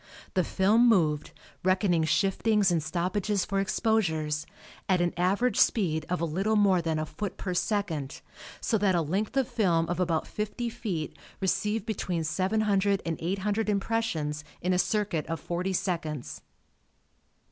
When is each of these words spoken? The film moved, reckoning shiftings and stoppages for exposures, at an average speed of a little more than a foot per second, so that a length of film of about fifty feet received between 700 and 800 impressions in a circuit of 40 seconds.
The 0.33 0.43
film 0.43 0.89
moved, 0.89 1.29
reckoning 1.63 2.05
shiftings 2.05 2.71
and 2.71 2.81
stoppages 2.81 3.45
for 3.45 3.59
exposures, 3.59 4.47
at 4.89 4.99
an 4.99 5.13
average 5.15 5.59
speed 5.59 6.07
of 6.09 6.19
a 6.19 6.25
little 6.25 6.55
more 6.55 6.81
than 6.81 6.97
a 6.97 7.05
foot 7.05 7.37
per 7.37 7.53
second, 7.53 8.21
so 8.59 8.79
that 8.79 8.95
a 8.95 9.01
length 9.03 9.37
of 9.37 9.47
film 9.47 9.87
of 9.87 9.99
about 9.99 10.25
fifty 10.25 10.69
feet 10.71 11.15
received 11.39 11.85
between 11.85 12.23
700 12.23 13.03
and 13.05 13.19
800 13.21 13.69
impressions 13.69 14.43
in 14.59 14.73
a 14.73 14.79
circuit 14.79 15.27
of 15.27 15.39
40 15.39 15.71
seconds. 15.73 16.41